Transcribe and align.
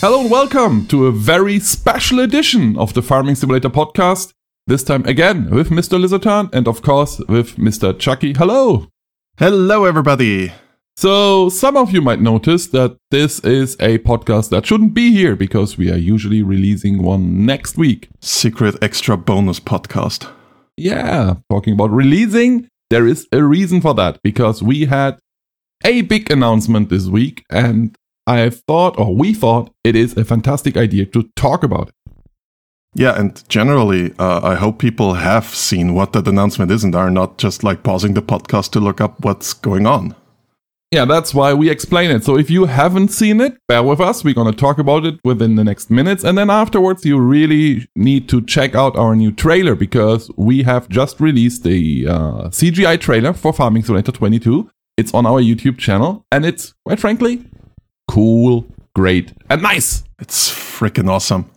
Hello 0.00 0.20
and 0.20 0.30
welcome 0.30 0.86
to 0.88 1.06
a 1.06 1.10
very 1.12 1.58
special 1.58 2.20
edition 2.20 2.76
of 2.76 2.92
the 2.92 3.00
Farming 3.00 3.34
Simulator 3.34 3.70
podcast. 3.70 4.32
This 4.66 4.84
time 4.84 5.04
again 5.06 5.48
with 5.50 5.70
Mr. 5.70 5.98
Lizartan 5.98 6.52
and 6.52 6.68
of 6.68 6.82
course 6.82 7.18
with 7.28 7.56
Mr. 7.56 7.98
Chucky. 7.98 8.34
Hello. 8.34 8.88
Hello, 9.38 9.86
everybody. 9.86 10.52
So, 10.98 11.48
some 11.48 11.78
of 11.78 11.92
you 11.92 12.02
might 12.02 12.20
notice 12.20 12.66
that 12.68 12.98
this 13.10 13.40
is 13.40 13.74
a 13.80 13.98
podcast 13.98 14.50
that 14.50 14.66
shouldn't 14.66 14.92
be 14.92 15.12
here 15.12 15.34
because 15.34 15.78
we 15.78 15.90
are 15.90 15.96
usually 15.96 16.42
releasing 16.42 17.02
one 17.02 17.46
next 17.46 17.78
week. 17.78 18.10
Secret 18.20 18.76
extra 18.82 19.16
bonus 19.16 19.60
podcast. 19.60 20.30
Yeah, 20.76 21.36
talking 21.50 21.72
about 21.72 21.90
releasing, 21.90 22.68
there 22.90 23.06
is 23.06 23.26
a 23.32 23.42
reason 23.42 23.80
for 23.80 23.94
that 23.94 24.20
because 24.22 24.62
we 24.62 24.84
had 24.84 25.18
a 25.84 26.02
big 26.02 26.30
announcement 26.30 26.90
this 26.90 27.06
week 27.06 27.44
and 27.50 27.96
I 28.26 28.50
thought, 28.50 28.98
or 28.98 29.14
we 29.14 29.34
thought, 29.34 29.72
it 29.84 29.94
is 29.94 30.16
a 30.16 30.24
fantastic 30.24 30.76
idea 30.76 31.06
to 31.06 31.30
talk 31.36 31.62
about 31.62 31.88
it. 31.88 31.94
Yeah, 32.94 33.18
and 33.18 33.46
generally, 33.48 34.14
uh, 34.18 34.40
I 34.42 34.54
hope 34.54 34.78
people 34.78 35.14
have 35.14 35.44
seen 35.44 35.94
what 35.94 36.14
that 36.14 36.26
announcement 36.26 36.70
is 36.70 36.82
and 36.82 36.94
are 36.94 37.10
not 37.10 37.36
just 37.36 37.62
like 37.62 37.82
pausing 37.82 38.14
the 38.14 38.22
podcast 38.22 38.70
to 38.72 38.80
look 38.80 39.00
up 39.00 39.22
what's 39.22 39.52
going 39.52 39.86
on. 39.86 40.14
Yeah, 40.92 41.04
that's 41.04 41.34
why 41.34 41.52
we 41.52 41.68
explain 41.68 42.10
it. 42.10 42.24
So 42.24 42.38
if 42.38 42.48
you 42.48 42.64
haven't 42.64 43.08
seen 43.08 43.40
it, 43.40 43.58
bear 43.68 43.82
with 43.82 44.00
us. 44.00 44.24
We're 44.24 44.34
going 44.34 44.50
to 44.50 44.56
talk 44.56 44.78
about 44.78 45.04
it 45.04 45.18
within 45.24 45.56
the 45.56 45.64
next 45.64 45.90
minutes. 45.90 46.24
And 46.24 46.38
then 46.38 46.48
afterwards, 46.48 47.04
you 47.04 47.18
really 47.18 47.86
need 47.96 48.28
to 48.30 48.40
check 48.40 48.74
out 48.74 48.96
our 48.96 49.14
new 49.16 49.32
trailer 49.32 49.74
because 49.74 50.30
we 50.36 50.62
have 50.62 50.88
just 50.88 51.20
released 51.20 51.64
the 51.64 52.06
uh, 52.06 52.48
CGI 52.48 53.00
trailer 53.00 53.32
for 53.32 53.52
Farming 53.52 53.82
Simulator 53.82 54.12
22. 54.12 54.70
It's 54.96 55.12
on 55.12 55.26
our 55.26 55.40
YouTube 55.42 55.76
channel 55.76 56.24
and 56.32 56.46
it's, 56.46 56.72
quite 56.86 57.00
frankly, 57.00 57.44
cool, 58.16 58.64
great, 58.94 59.34
and 59.50 59.60
nice. 59.60 60.02
It's 60.18 60.50
freaking 60.50 61.06
awesome. 61.06 61.50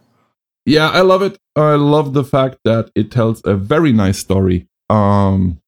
Yeah, 0.66 0.90
I 0.90 1.00
love 1.00 1.22
it. 1.22 1.38
I 1.56 1.76
love 1.76 2.12
the 2.12 2.26
fact 2.26 2.58
that 2.66 2.92
it 2.96 3.12
tells 3.12 3.42
a 3.46 3.56
very 3.56 3.94
nice 3.94 4.20
story. 4.20 4.68
Um, 4.90 5.62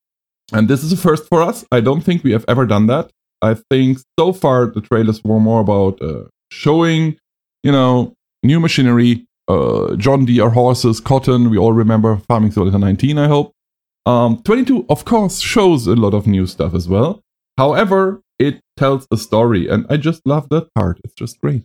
and 0.52 0.68
this 0.68 0.84
is 0.84 0.92
a 0.92 0.98
first 0.98 1.30
for 1.30 1.42
us. 1.42 1.64
I 1.72 1.80
don't 1.80 2.02
think 2.02 2.26
we 2.26 2.34
have 2.34 2.44
ever 2.50 2.66
done 2.66 2.88
that. 2.88 3.10
I 3.42 3.54
think 3.70 4.00
so 4.20 4.34
far 4.34 4.66
the 4.66 4.82
trailers 4.82 5.24
were 5.24 5.40
more 5.40 5.62
about 5.62 6.02
uh, 6.02 6.26
showing, 6.52 7.18
you 7.64 7.72
know, 7.72 8.14
new 8.44 8.60
machinery, 8.60 9.26
uh, 9.48 9.96
John 9.96 10.26
Deere 10.26 10.50
horses, 10.50 11.00
cotton. 11.00 11.50
We 11.50 11.58
all 11.58 11.72
remember 11.72 12.18
Farming 12.28 12.52
Simulator 12.52 12.80
19, 12.80 13.18
I 13.18 13.28
hope. 13.28 13.54
Um, 14.06 14.42
22, 14.44 14.88
of 14.90 15.06
course, 15.06 15.40
shows 15.40 15.88
a 15.88 15.96
lot 15.96 16.14
of 16.14 16.28
new 16.28 16.46
stuff 16.48 16.76
as 16.76 16.90
well. 16.90 17.22
However, 17.58 18.22
it 18.40 18.62
tells 18.78 19.08
a 19.12 19.18
story, 19.18 19.68
and 19.68 19.86
I 19.90 19.98
just 19.98 20.26
love 20.26 20.50
that 20.50 20.74
part. 20.74 21.00
It's 21.04 21.14
just 21.14 21.40
great. 21.40 21.64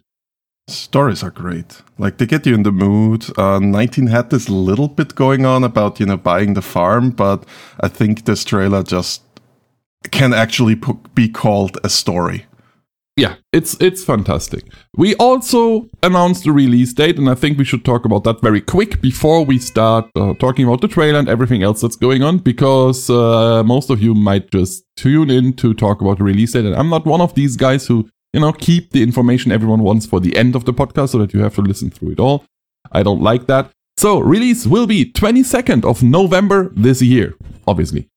Stories 0.69 1.23
are 1.23 1.31
great. 1.31 1.81
Like 1.97 2.19
they 2.19 2.27
get 2.27 2.45
you 2.45 2.55
in 2.55 2.65
the 2.65 2.73
mood. 2.73 3.27
Uh, 3.39 3.61
19 3.61 4.09
had 4.09 4.31
this 4.31 4.49
little 4.49 4.89
bit 4.89 5.15
going 5.15 5.47
on 5.47 5.63
about, 5.63 6.01
you 6.01 6.07
know, 6.07 6.17
buying 6.17 6.55
the 6.55 6.63
farm, 6.63 7.11
but 7.11 7.45
I 7.81 7.89
think 7.89 8.25
this 8.25 8.45
trailer 8.45 8.83
just 8.83 9.23
can 10.11 10.35
actually 10.35 10.81
be 11.15 11.29
called 11.29 11.79
a 11.85 11.89
story. 11.89 12.47
Yeah, 13.17 13.37
it's 13.51 13.81
it's 13.81 14.05
fantastic. 14.05 14.65
We 14.95 15.15
also 15.15 15.89
announced 16.03 16.45
the 16.45 16.53
release 16.53 16.93
date, 16.93 17.19
and 17.19 17.31
I 17.31 17.35
think 17.35 17.57
we 17.57 17.65
should 17.65 17.83
talk 17.83 18.05
about 18.05 18.25
that 18.25 18.43
very 18.43 18.61
quick 18.61 19.01
before 19.01 19.43
we 19.43 19.59
start 19.59 20.11
uh, 20.15 20.35
talking 20.35 20.67
about 20.67 20.83
the 20.83 20.89
trailer 20.89 21.19
and 21.19 21.29
everything 21.29 21.63
else 21.63 21.81
that's 21.81 21.97
going 21.97 22.23
on, 22.23 22.39
because 22.39 23.09
uh, 23.09 23.63
most 23.65 23.89
of 23.89 24.03
you 24.03 24.13
might 24.13 24.51
just 24.51 24.85
tune 24.97 25.31
in 25.31 25.55
to 25.55 25.73
talk 25.73 26.03
about 26.03 26.19
the 26.19 26.25
release 26.25 26.53
date, 26.53 26.67
and 26.67 26.77
I'm 26.77 26.91
not 26.91 27.07
one 27.07 27.23
of 27.23 27.35
these 27.35 27.57
guys 27.57 27.87
who 27.87 28.07
you 28.35 28.41
know 28.41 28.53
keep 28.53 28.91
the 28.91 29.03
information 29.03 29.51
everyone 29.51 29.83
wants 29.83 30.05
for 30.05 30.21
the 30.21 30.37
end 30.37 30.55
of 30.55 30.67
the 30.67 30.75
podcast 30.75 31.11
so 31.11 31.19
that 31.19 31.33
you 31.33 31.41
have 31.41 31.55
to 31.55 31.63
listen 31.63 31.91
through 31.91 32.11
it 32.11 32.21
all. 32.21 32.45
I 32.93 33.03
don't 33.03 33.23
like 33.23 33.47
that. 33.47 33.71
So 33.97 34.19
release 34.19 34.67
will 34.67 34.87
be 34.87 35.11
22nd 35.11 35.87
of 35.87 36.03
November 36.03 36.71
this 36.77 37.01
year, 37.01 37.35
obviously. 37.67 38.11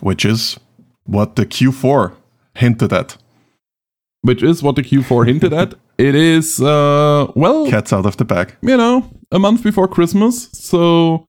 Which 0.00 0.24
is 0.24 0.58
what 1.04 1.36
the 1.36 1.46
Q4 1.46 2.12
hinted 2.56 2.92
at. 2.92 3.16
Which 4.22 4.42
is 4.42 4.62
what 4.62 4.76
the 4.76 4.82
Q4 4.82 5.26
hinted 5.26 5.52
at. 5.52 5.74
It 6.00 6.14
is, 6.14 6.62
uh, 6.62 7.30
well, 7.36 7.66
Cats 7.68 7.92
out 7.92 8.06
of 8.06 8.16
the 8.16 8.24
bag. 8.24 8.56
you 8.62 8.74
know, 8.74 9.04
a 9.30 9.38
month 9.38 9.62
before 9.62 9.86
Christmas. 9.86 10.48
So 10.52 11.26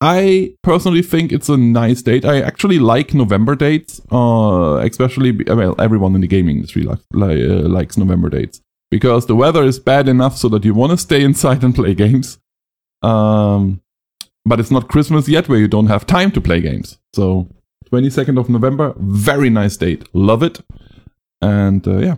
I 0.00 0.54
personally 0.62 1.02
think 1.02 1.32
it's 1.32 1.48
a 1.48 1.56
nice 1.56 2.02
date. 2.02 2.24
I 2.24 2.40
actually 2.40 2.78
like 2.78 3.14
November 3.14 3.56
dates, 3.56 4.00
uh, 4.12 4.76
especially, 4.84 5.32
well, 5.32 5.74
everyone 5.80 6.14
in 6.14 6.20
the 6.20 6.28
gaming 6.28 6.56
industry 6.58 6.82
like, 6.84 7.00
like, 7.12 7.38
uh, 7.38 7.68
likes 7.68 7.96
November 7.96 8.28
dates 8.28 8.60
because 8.92 9.26
the 9.26 9.34
weather 9.34 9.64
is 9.64 9.80
bad 9.80 10.06
enough 10.06 10.36
so 10.36 10.48
that 10.50 10.64
you 10.64 10.72
want 10.72 10.92
to 10.92 10.98
stay 10.98 11.24
inside 11.24 11.64
and 11.64 11.74
play 11.74 11.92
games. 11.92 12.38
Um, 13.02 13.80
but 14.44 14.60
it's 14.60 14.70
not 14.70 14.86
Christmas 14.88 15.28
yet 15.28 15.48
where 15.48 15.58
you 15.58 15.66
don't 15.66 15.88
have 15.88 16.06
time 16.06 16.30
to 16.32 16.40
play 16.40 16.60
games. 16.60 16.98
So 17.12 17.48
22nd 17.90 18.38
of 18.38 18.48
November, 18.48 18.94
very 18.98 19.50
nice 19.50 19.76
date. 19.76 20.08
Love 20.14 20.44
it. 20.44 20.60
And 21.40 21.86
uh, 21.86 21.98
yeah, 21.98 22.16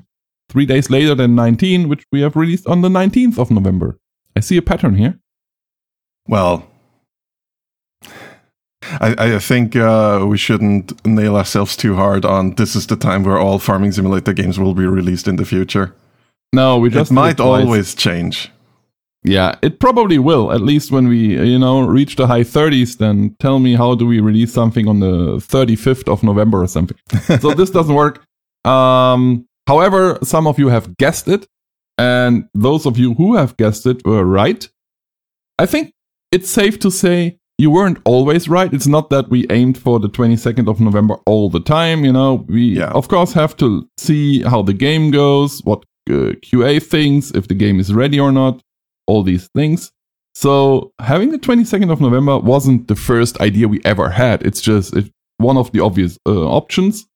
three 0.49 0.67
days 0.67 0.91
later 0.91 1.15
than 1.15 1.35
19, 1.35 1.89
which 1.89 2.05
we 2.13 2.21
have 2.21 2.37
released 2.37 2.67
on 2.67 2.83
the 2.83 2.89
19th 2.89 3.39
of 3.39 3.51
November. 3.51 3.99
I 4.37 4.41
see 4.41 4.57
a 4.57 4.63
pattern 4.63 4.95
here. 4.95 5.19
Well, 6.29 6.69
I, 8.83 9.35
I 9.35 9.39
think 9.39 9.77
uh, 9.77 10.25
we 10.29 10.39
shouldn't 10.39 11.05
nail 11.07 11.37
ourselves 11.37 11.77
too 11.77 11.95
hard 11.95 12.25
on 12.25 12.55
this 12.55 12.77
is 12.77 12.87
the 12.87 12.97
time 12.97 13.25
where 13.25 13.39
all 13.39 13.59
farming 13.59 13.93
simulator 13.93 14.33
games 14.33 14.59
will 14.59 14.75
be 14.75 14.87
released 14.87 15.29
in 15.29 15.37
the 15.37 15.45
future. 15.45 15.95
No, 16.53 16.79
we 16.79 16.91
just 16.91 17.11
it 17.11 17.15
might 17.15 17.41
always 17.41 17.95
change. 17.95 18.51
Yeah, 19.25 19.57
it 19.63 19.81
probably 19.81 20.19
will. 20.19 20.53
At 20.53 20.61
least 20.61 20.91
when 20.91 21.09
we, 21.09 21.37
you 21.37 21.59
know, 21.59 21.81
reach 21.81 22.17
the 22.17 22.27
high 22.27 22.43
30s, 22.45 22.99
then 22.99 23.37
tell 23.41 23.59
me 23.59 23.75
how 23.75 23.95
do 23.95 24.07
we 24.07 24.21
release 24.21 24.55
something 24.55 24.87
on 24.89 25.01
the 25.01 25.37
35th 25.37 26.11
of 26.11 26.23
November 26.23 26.63
or 26.63 26.69
something. 26.69 26.97
so 27.41 27.53
this 27.53 27.71
doesn't 27.71 27.95
work. 27.95 28.25
Um, 28.65 29.47
however, 29.67 30.19
some 30.23 30.47
of 30.47 30.59
you 30.59 30.69
have 30.69 30.97
guessed 30.97 31.29
it, 31.29 31.47
and 31.97 32.49
those 32.55 32.87
of 32.87 32.99
you 32.99 33.15
who 33.15 33.37
have 33.37 33.57
guessed 33.57 33.87
it 33.87 34.05
were 34.07 34.25
right. 34.25 34.69
I 35.59 35.67
think 35.67 35.93
it's 36.33 36.51
safe 36.51 36.79
to 36.81 36.91
say 36.91 37.39
you 37.59 37.71
weren't 37.71 37.99
always 38.05 38.49
right. 38.49 38.73
It's 38.73 38.87
not 38.87 39.11
that 39.11 39.29
we 39.31 39.45
aimed 39.51 39.77
for 39.79 39.99
the 39.99 40.09
22nd 40.09 40.69
of 40.69 40.79
November 40.81 41.17
all 41.27 41.51
the 41.51 41.59
time. 41.61 42.05
You 42.05 42.13
know, 42.13 42.45
we 42.49 42.79
Yeah. 42.79 42.91
of 42.93 43.09
course 43.09 43.33
have 43.33 43.57
to 43.57 43.89
see 43.99 44.43
how 44.43 44.63
the 44.63 44.75
game 44.75 45.11
goes, 45.11 45.61
what 45.65 45.85
uh, 46.09 46.35
QA 46.43 46.81
thinks, 46.81 47.33
if 47.33 47.49
the 47.49 47.55
game 47.55 47.81
is 47.81 47.93
ready 47.93 48.21
or 48.21 48.31
not, 48.31 48.63
all 49.09 49.25
these 49.25 49.49
things. 49.57 49.91
So 50.37 50.93
having 51.01 51.33
the 51.33 51.39
22nd 51.39 51.91
of 51.91 52.01
November 52.01 52.39
wasn't 52.39 52.87
the 52.87 52.95
first 52.95 53.41
idea 53.41 53.67
we 53.67 53.81
ever 53.85 54.09
had. 54.11 54.47
It's 54.47 54.61
just 54.61 54.95
it, 54.95 55.11
one 55.39 55.57
of 55.57 55.73
the 55.73 55.81
obvious 55.81 56.17
uh, 56.29 56.47
options. 56.49 57.08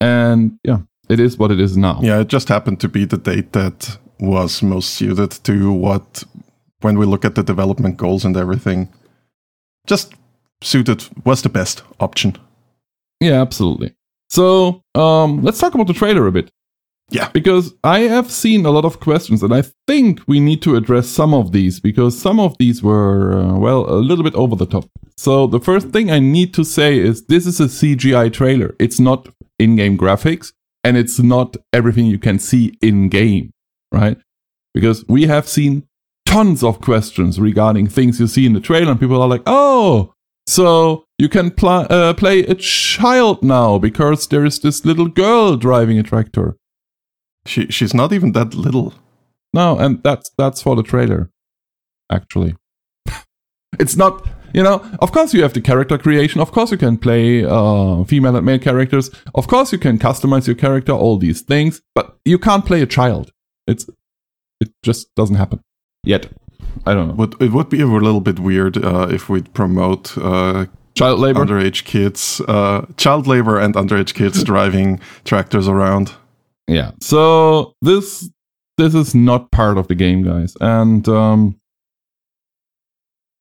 And 0.00 0.58
yeah, 0.64 0.80
it 1.08 1.20
is 1.20 1.38
what 1.38 1.50
it 1.50 1.60
is 1.60 1.76
now. 1.76 2.00
Yeah, 2.02 2.20
it 2.20 2.28
just 2.28 2.48
happened 2.48 2.80
to 2.80 2.88
be 2.88 3.04
the 3.04 3.16
date 3.16 3.52
that 3.52 3.98
was 4.18 4.62
most 4.62 4.94
suited 4.94 5.30
to 5.44 5.72
what, 5.72 6.24
when 6.80 6.98
we 6.98 7.06
look 7.06 7.24
at 7.24 7.34
the 7.34 7.42
development 7.42 7.96
goals 7.96 8.24
and 8.24 8.36
everything, 8.36 8.92
just 9.86 10.14
suited 10.62 11.04
was 11.24 11.42
the 11.42 11.48
best 11.48 11.82
option. 12.00 12.36
Yeah, 13.20 13.40
absolutely. 13.40 13.94
So 14.28 14.82
um, 14.94 15.42
let's 15.42 15.58
talk 15.58 15.74
about 15.74 15.86
the 15.86 15.94
trailer 15.94 16.26
a 16.26 16.32
bit. 16.32 16.50
Yeah. 17.08 17.28
Because 17.28 17.72
I 17.84 18.00
have 18.00 18.30
seen 18.32 18.66
a 18.66 18.70
lot 18.70 18.84
of 18.84 18.98
questions, 18.98 19.42
and 19.42 19.54
I 19.54 19.62
think 19.86 20.20
we 20.26 20.40
need 20.40 20.60
to 20.62 20.74
address 20.74 21.08
some 21.08 21.34
of 21.34 21.52
these 21.52 21.78
because 21.78 22.20
some 22.20 22.40
of 22.40 22.58
these 22.58 22.82
were, 22.82 23.32
uh, 23.32 23.56
well, 23.56 23.88
a 23.88 23.94
little 23.94 24.24
bit 24.24 24.34
over 24.34 24.56
the 24.56 24.66
top. 24.66 24.90
So 25.16 25.46
the 25.46 25.60
first 25.60 25.90
thing 25.90 26.10
I 26.10 26.18
need 26.18 26.52
to 26.54 26.64
say 26.64 26.98
is 26.98 27.26
this 27.26 27.46
is 27.46 27.60
a 27.60 27.66
CGI 27.66 28.32
trailer. 28.32 28.74
It's 28.80 28.98
not 28.98 29.28
in 29.58 29.76
game 29.76 29.96
graphics, 29.96 30.52
and 30.84 30.96
it's 30.96 31.18
not 31.18 31.56
everything 31.72 32.06
you 32.06 32.18
can 32.18 32.38
see 32.38 32.76
in 32.80 33.08
game, 33.08 33.52
right? 33.92 34.18
Because 34.74 35.04
we 35.08 35.26
have 35.26 35.48
seen 35.48 35.86
tons 36.26 36.62
of 36.62 36.80
questions 36.80 37.40
regarding 37.40 37.86
things 37.86 38.20
you 38.20 38.26
see 38.26 38.46
in 38.46 38.52
the 38.52 38.60
trailer, 38.60 38.90
and 38.90 39.00
people 39.00 39.20
are 39.20 39.28
like, 39.28 39.42
oh, 39.46 40.14
so 40.46 41.04
you 41.18 41.28
can 41.28 41.50
pl- 41.50 41.86
uh, 41.90 42.14
play 42.14 42.40
a 42.40 42.54
child 42.54 43.42
now 43.42 43.78
because 43.78 44.28
there 44.28 44.44
is 44.44 44.60
this 44.60 44.84
little 44.84 45.08
girl 45.08 45.56
driving 45.56 45.98
a 45.98 46.02
tractor. 46.02 46.56
She 47.46 47.66
she's 47.68 47.94
not 47.94 48.12
even 48.12 48.32
that 48.32 48.54
little. 48.54 48.94
No, 49.52 49.78
and 49.78 50.02
that's 50.02 50.30
that's 50.36 50.62
for 50.62 50.76
the 50.76 50.82
trailer, 50.82 51.30
actually. 52.12 52.56
it's 53.80 53.96
not, 53.96 54.26
you 54.56 54.62
know. 54.62 54.84
Of 55.00 55.12
course, 55.12 55.32
you 55.34 55.42
have 55.42 55.52
the 55.52 55.60
character 55.60 55.98
creation. 55.98 56.40
Of 56.40 56.50
course, 56.50 56.72
you 56.72 56.78
can 56.78 56.96
play 56.98 57.44
uh, 57.44 58.02
female 58.04 58.36
and 58.36 58.44
male 58.44 58.58
characters. 58.58 59.10
Of 59.34 59.46
course, 59.46 59.72
you 59.72 59.78
can 59.78 59.98
customize 59.98 60.46
your 60.48 60.56
character. 60.56 60.92
All 60.92 61.18
these 61.18 61.42
things, 61.42 61.80
but 61.94 62.16
you 62.24 62.38
can't 62.38 62.64
play 62.66 62.82
a 62.82 62.86
child. 62.86 63.30
It's 63.68 63.86
it 64.60 64.70
just 64.82 65.14
doesn't 65.14 65.36
happen 65.36 65.60
yet. 66.02 66.26
I 66.84 66.94
don't 66.94 67.08
know. 67.08 67.14
Would 67.14 67.40
it 67.40 67.52
would 67.52 67.68
be 67.68 67.80
a 67.80 67.86
little 67.86 68.20
bit 68.20 68.38
weird 68.40 68.82
uh, 68.84 69.08
if 69.10 69.28
we'd 69.28 69.52
promote 69.54 70.16
uh, 70.18 70.66
Child 70.96 71.20
labor. 71.20 71.44
underage 71.44 71.84
kids, 71.84 72.40
uh, 72.48 72.86
child 72.96 73.26
labor, 73.26 73.58
and 73.58 73.74
underage 73.74 74.14
kids 74.14 74.42
driving 74.52 74.98
tractors 75.24 75.68
around. 75.68 76.12
Yeah. 76.66 76.92
So 77.00 77.74
this 77.82 78.30
this 78.78 78.94
is 78.94 79.14
not 79.14 79.50
part 79.50 79.76
of 79.76 79.88
the 79.88 79.94
game, 79.94 80.22
guys. 80.22 80.56
And 80.60 81.06
um, 81.08 81.60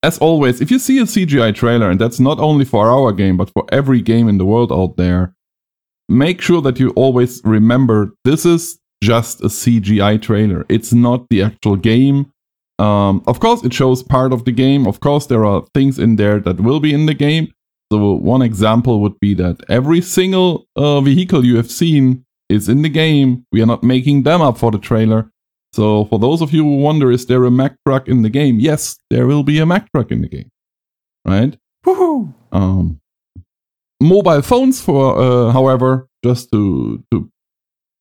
as 0.06 0.20
always, 0.20 0.62
if 0.62 0.70
you 0.70 0.78
see 0.78 1.00
a 1.00 1.06
CGI 1.06 1.54
trailer, 1.56 1.90
and 1.90 2.00
that's 2.00 2.20
not 2.20 2.38
only 2.40 2.64
for 2.64 2.88
our 2.88 3.12
game, 3.12 3.38
but 3.38 3.50
for 3.50 3.66
every 3.72 4.02
game 4.02 4.30
in 4.30 4.38
the 4.38 4.46
world 4.46 4.72
out 4.72 4.98
there, 4.98 5.34
make 6.08 6.42
sure 6.42 6.62
that 6.62 6.80
you 6.80 6.92
always 6.92 7.42
remember 7.44 8.14
this 8.24 8.46
is 8.46 8.78
just 9.02 9.42
a 9.42 9.48
CGI 9.48 10.22
trailer. 10.22 10.64
It's 10.70 10.94
not 10.94 11.28
the 11.30 11.42
actual 11.42 11.76
game. 11.76 12.32
Um, 12.78 13.24
of 13.26 13.40
course, 13.40 13.64
it 13.64 13.74
shows 13.74 14.04
part 14.04 14.32
of 14.32 14.46
the 14.46 14.52
game. 14.52 14.86
Of 14.86 15.00
course, 15.00 15.26
there 15.26 15.44
are 15.44 15.66
things 15.74 15.98
in 15.98 16.18
there 16.18 16.40
that 16.40 16.60
will 16.60 16.80
be 16.80 16.94
in 16.94 17.08
the 17.08 17.16
game. 17.16 17.52
So, 17.92 18.14
one 18.14 18.44
example 18.44 19.02
would 19.02 19.20
be 19.20 19.34
that 19.36 19.58
every 19.70 20.02
single 20.02 20.68
uh, 20.76 21.02
vehicle 21.02 21.44
you 21.44 21.58
have 21.58 21.72
seen 21.72 22.26
is 22.48 22.70
in 22.70 22.84
the 22.84 22.90
game. 22.90 23.46
We 23.52 23.62
are 23.64 23.72
not 23.74 23.84
making 23.84 24.22
them 24.22 24.42
up 24.42 24.60
for 24.60 24.70
the 24.70 24.78
trailer. 24.78 25.32
So, 25.76 26.06
for 26.06 26.20
those 26.20 26.42
of 26.42 26.54
you 26.54 26.64
who 26.64 26.78
wonder, 26.78 27.12
is 27.12 27.26
there 27.26 27.44
a 27.44 27.52
Mack 27.52 27.76
truck 27.86 28.08
in 28.08 28.22
the 28.22 28.30
game? 28.30 28.62
Yes, 28.62 28.98
there 29.10 29.28
will 29.28 29.44
be 29.44 29.60
a 29.60 29.66
Mack 29.66 29.92
truck 29.92 30.10
in 30.10 30.22
the 30.22 30.30
game. 30.30 30.50
Right? 31.26 31.58
Woohoo! 31.86 32.34
Um, 32.54 33.02
mobile 34.00 34.42
phones, 34.42 34.80
for 34.82 35.20
uh, 35.20 35.52
however, 35.52 36.08
just 36.24 36.50
to 36.54 37.04
to 37.12 37.30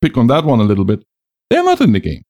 pick 0.00 0.17
on 0.17 0.29
that 0.29 0.44
one 0.44 0.61
a 0.61 0.62
little 0.62 0.85
bit, 0.85 1.03
they're 1.50 1.65
not 1.65 1.81
in 1.81 1.91
the 1.91 1.99
game. 1.99 2.23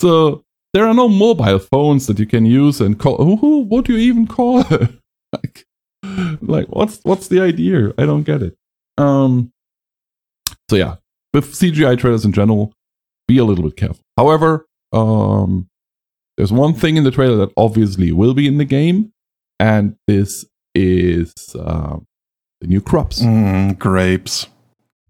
So 0.00 0.42
there 0.72 0.88
are 0.88 0.94
no 0.94 1.08
mobile 1.08 1.60
phones 1.60 2.08
that 2.08 2.18
you 2.18 2.26
can 2.26 2.44
use 2.44 2.80
and 2.80 2.98
call. 2.98 3.18
Who, 3.18 3.36
who 3.36 3.58
what 3.60 3.84
do 3.84 3.92
you 3.92 4.00
even 4.00 4.26
call 4.26 4.64
it? 4.68 4.90
like, 5.32 5.66
like 6.42 6.66
what's 6.66 6.98
what's 7.04 7.28
the 7.28 7.40
idea? 7.40 7.92
I 7.96 8.06
don't 8.06 8.24
get 8.24 8.42
it. 8.42 8.56
Um. 8.98 9.52
So 10.68 10.74
yeah, 10.74 10.96
with 11.32 11.52
CGI 11.52 11.96
trailers 11.96 12.24
in 12.24 12.32
general, 12.32 12.72
be 13.26 13.38
a 13.38 13.44
little 13.44 13.64
bit 13.64 13.76
careful. 13.76 14.04
However, 14.16 14.66
um, 14.92 15.68
there's 16.36 16.52
one 16.52 16.74
thing 16.74 16.96
in 16.96 17.04
the 17.04 17.10
trailer 17.10 17.36
that 17.36 17.52
obviously 17.56 18.12
will 18.12 18.34
be 18.34 18.46
in 18.46 18.58
the 18.58 18.64
game, 18.64 19.12
and 19.58 19.96
this 20.06 20.44
is 20.74 21.32
uh, 21.58 21.98
the 22.60 22.66
new 22.66 22.80
crops. 22.80 23.20
Mm, 23.20 23.78
grapes. 23.78 24.46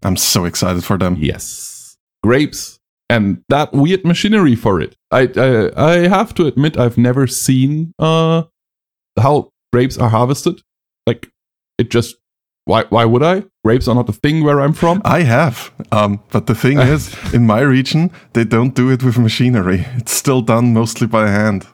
I'm 0.03 0.17
so 0.17 0.45
excited 0.45 0.83
for 0.83 0.97
them. 0.97 1.17
Yes, 1.19 1.97
grapes 2.23 2.79
and 3.09 3.43
that 3.49 3.71
weird 3.73 4.03
machinery 4.03 4.55
for 4.55 4.81
it. 4.81 4.95
I 5.11 5.29
I, 5.35 5.93
I 5.93 6.07
have 6.07 6.33
to 6.35 6.47
admit 6.47 6.77
I've 6.77 6.97
never 6.97 7.27
seen 7.27 7.93
uh 7.99 8.43
how 9.17 9.49
grapes 9.71 9.97
are 9.97 10.09
harvested. 10.09 10.61
Like 11.05 11.29
it 11.77 11.89
just 11.89 12.15
why 12.65 12.83
why 12.89 13.05
would 13.05 13.23
I? 13.23 13.43
Grapes 13.63 13.87
are 13.87 13.95
not 13.95 14.09
a 14.09 14.13
thing 14.13 14.43
where 14.43 14.59
I'm 14.59 14.73
from. 14.73 15.01
I 15.05 15.21
have, 15.21 15.71
um, 15.91 16.21
but 16.31 16.47
the 16.47 16.55
thing 16.55 16.79
is, 16.93 17.15
in 17.33 17.45
my 17.45 17.61
region, 17.61 18.11
they 18.33 18.43
don't 18.43 18.75
do 18.75 18.91
it 18.91 19.03
with 19.03 19.17
machinery. 19.17 19.85
It's 19.95 20.11
still 20.11 20.41
done 20.41 20.73
mostly 20.73 21.07
by 21.07 21.29
hand. 21.29 21.67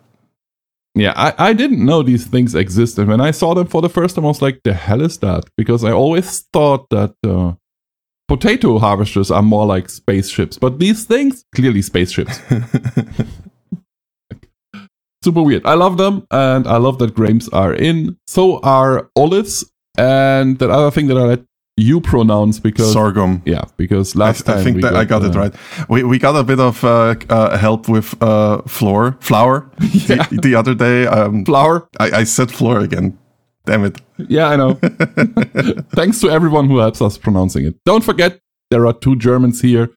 Yeah, 0.93 1.13
I, 1.15 1.33
I 1.37 1.53
didn't 1.53 1.85
know 1.85 2.03
these 2.03 2.27
things 2.27 2.53
existed. 2.53 3.07
When 3.07 3.21
I 3.21 3.31
saw 3.31 3.53
them 3.53 3.67
for 3.67 3.81
the 3.81 3.89
first 3.89 4.15
time, 4.15 4.25
I 4.25 4.27
was 4.27 4.41
like, 4.41 4.61
the 4.63 4.73
hell 4.73 5.01
is 5.01 5.17
that? 5.19 5.45
Because 5.55 5.85
I 5.85 5.91
always 5.91 6.41
thought 6.51 6.89
that 6.89 7.15
uh, 7.25 7.53
potato 8.27 8.77
harvesters 8.77 9.31
are 9.31 9.41
more 9.41 9.65
like 9.65 9.87
spaceships, 9.89 10.57
but 10.57 10.79
these 10.79 11.05
things, 11.05 11.45
clearly 11.55 11.81
spaceships. 11.81 12.41
Super 15.23 15.43
weird. 15.43 15.65
I 15.65 15.75
love 15.75 15.97
them, 15.97 16.27
and 16.31 16.67
I 16.67 16.77
love 16.77 16.97
that 16.99 17.13
grapes 17.13 17.47
are 17.49 17.73
in. 17.73 18.17
So 18.27 18.59
are 18.59 19.09
olives, 19.15 19.70
and 19.97 20.59
that 20.59 20.69
other 20.69 20.91
thing 20.91 21.07
that 21.07 21.17
I 21.17 21.21
let 21.21 21.41
you 21.77 22.01
pronounce 22.01 22.59
because 22.59 22.91
sorghum. 22.93 23.41
Yeah, 23.45 23.63
because 23.77 24.15
I, 24.15 24.19
last 24.19 24.45
time 24.45 24.59
I 24.59 24.63
think 24.63 24.81
that 24.81 24.95
I 24.95 25.05
got 25.05 25.23
it 25.23 25.35
uh, 25.35 25.39
right. 25.39 25.53
We 25.89 26.03
we 26.03 26.19
got 26.19 26.35
a 26.35 26.43
bit 26.43 26.59
of 26.59 26.83
uh, 26.83 27.15
uh, 27.29 27.57
help 27.57 27.87
with 27.89 28.21
uh, 28.21 28.61
flour, 28.67 29.17
flour 29.19 29.69
Yeah. 29.81 30.27
the, 30.27 30.39
the 30.43 30.55
other 30.55 30.75
day. 30.75 31.07
Um, 31.07 31.45
Flour. 31.45 31.87
I, 31.99 32.11
I 32.19 32.23
said 32.25 32.51
flour 32.51 32.79
again. 32.79 33.17
Damn 33.65 33.85
it. 33.85 34.01
Yeah, 34.27 34.47
I 34.49 34.55
know. 34.55 34.73
Thanks 35.95 36.19
to 36.21 36.29
everyone 36.29 36.67
who 36.67 36.79
helps 36.79 37.01
us 37.01 37.17
pronouncing 37.17 37.65
it. 37.65 37.75
Don't 37.85 38.03
forget, 38.03 38.39
there 38.69 38.85
are 38.87 38.93
two 38.93 39.15
Germans 39.15 39.61
here. 39.61 39.89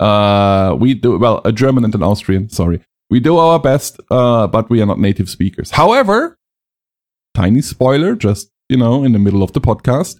Uh, 0.00 0.76
we 0.78 0.94
do 0.94 1.18
well, 1.18 1.40
a 1.44 1.52
German 1.52 1.84
and 1.84 1.94
an 1.94 2.02
Austrian. 2.02 2.48
Sorry, 2.50 2.80
we 3.10 3.20
do 3.20 3.36
our 3.38 3.58
best, 3.60 4.00
uh, 4.10 4.46
but 4.48 4.68
we 4.68 4.82
are 4.82 4.86
not 4.86 4.98
native 4.98 5.28
speakers. 5.30 5.70
However, 5.72 6.36
tiny 7.34 7.62
spoiler, 7.62 8.16
just 8.16 8.50
you 8.68 8.76
know, 8.76 9.04
in 9.04 9.12
the 9.12 9.18
middle 9.18 9.42
of 9.42 9.52
the 9.52 9.60
podcast, 9.60 10.18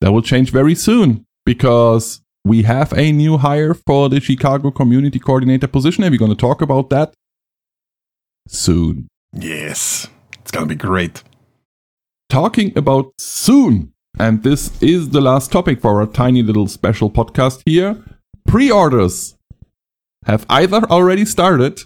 that 0.00 0.12
will 0.12 0.22
change 0.22 0.50
very 0.50 0.74
soon 0.74 1.24
because 1.46 2.20
we 2.44 2.62
have 2.62 2.92
a 2.94 3.12
new 3.12 3.38
hire 3.38 3.74
for 3.74 4.08
the 4.08 4.20
Chicago 4.20 4.70
community 4.70 5.18
coordinator 5.18 5.68
position, 5.68 6.02
and 6.04 6.12
we're 6.12 6.18
going 6.18 6.30
to 6.30 6.36
talk 6.36 6.60
about 6.62 6.90
that 6.90 7.14
soon. 8.48 9.08
Yes, 9.32 10.08
it's 10.40 10.50
gonna 10.50 10.66
be 10.66 10.74
great. 10.74 11.22
talking 12.28 12.72
about 12.76 13.12
soon. 13.18 13.92
And 14.18 14.42
this 14.42 14.80
is 14.82 15.10
the 15.10 15.20
last 15.20 15.52
topic 15.52 15.80
for 15.80 16.00
our 16.00 16.06
tiny 16.06 16.42
little 16.42 16.66
special 16.68 17.10
podcast 17.10 17.62
here. 17.66 18.02
Pre 18.46 18.70
orders 18.70 19.36
have 20.26 20.46
either 20.48 20.82
already 20.90 21.24
started 21.24 21.80